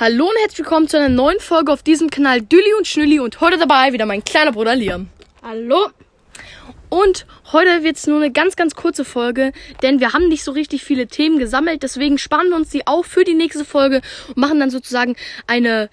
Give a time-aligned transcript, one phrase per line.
[0.00, 3.40] Hallo und herzlich willkommen zu einer neuen Folge auf diesem Kanal Dülli und Schnülli und
[3.40, 5.08] heute dabei wieder mein kleiner Bruder Liam.
[5.42, 5.88] Hallo.
[6.88, 10.52] Und heute wird es nur eine ganz, ganz kurze Folge, denn wir haben nicht so
[10.52, 14.36] richtig viele Themen gesammelt, deswegen sparen wir uns die auf für die nächste Folge und
[14.36, 15.16] machen dann sozusagen
[15.48, 15.90] eine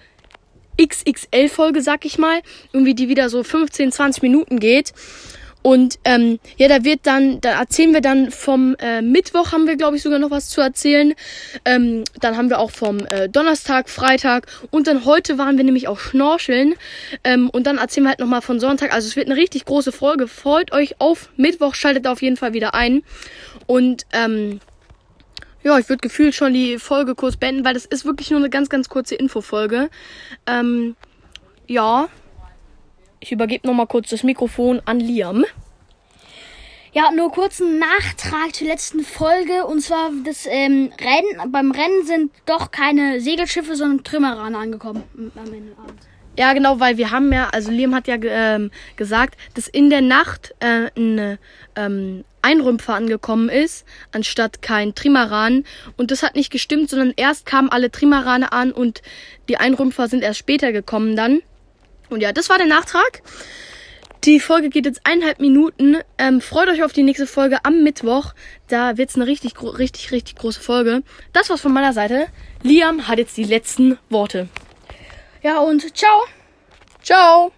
[0.80, 2.42] XXL-Folge, sag ich mal,
[2.72, 4.92] irgendwie die wieder so 15, 20 Minuten geht.
[5.66, 9.74] Und ähm, ja, da wird dann, da erzählen wir dann vom äh, Mittwoch haben wir,
[9.74, 11.12] glaube ich, sogar noch was zu erzählen.
[11.64, 15.88] Ähm, dann haben wir auch vom äh, Donnerstag, Freitag und dann heute waren wir nämlich
[15.88, 16.74] auch schnorcheln.
[17.24, 18.94] Ähm, und dann erzählen wir halt nochmal von Sonntag.
[18.94, 20.28] Also es wird eine richtig große Folge.
[20.28, 23.02] Freut euch auf Mittwoch, schaltet auf jeden Fall wieder ein.
[23.66, 24.60] Und ähm,
[25.64, 28.50] ja, ich würde gefühlt schon die Folge kurz beenden, weil das ist wirklich nur eine
[28.50, 29.90] ganz, ganz kurze Infofolge.
[30.46, 30.94] Ähm,
[31.66, 32.08] ja.
[33.20, 35.44] Ich übergebe nochmal kurz das Mikrofon an Liam.
[36.92, 39.66] Ja, nur kurzen Nachtrag zur letzten Folge.
[39.66, 41.52] Und zwar das ähm, Rennen.
[41.52, 46.00] Beim Rennen sind doch keine Segelschiffe, sondern Trümmerrane angekommen am Ende Abend.
[46.38, 50.02] Ja, genau, weil wir haben ja, also Liam hat ja ähm, gesagt, dass in der
[50.02, 51.38] Nacht äh, ein
[51.76, 55.64] ähm, Einrümpfer angekommen ist, anstatt kein Trimaran.
[55.96, 59.02] Und das hat nicht gestimmt, sondern erst kamen alle Trimarane an und
[59.48, 61.42] die Einrümpfer sind erst später gekommen dann.
[62.08, 63.22] Und ja, das war der Nachtrag.
[64.24, 65.98] Die Folge geht jetzt eineinhalb Minuten.
[66.18, 68.34] Ähm, freut euch auf die nächste Folge am Mittwoch.
[68.66, 71.02] Da wird's eine richtig, richtig, richtig große Folge.
[71.32, 72.26] Das war's von meiner Seite.
[72.62, 74.48] Liam hat jetzt die letzten Worte.
[75.42, 76.24] Ja, und ciao.
[77.02, 77.52] Ciao.